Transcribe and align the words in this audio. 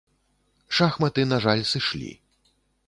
Шахматы, 0.79 1.21
на 1.33 1.41
жаль, 1.47 1.63
сышлі. 1.75 2.11